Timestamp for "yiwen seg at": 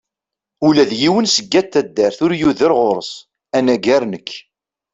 1.01-1.67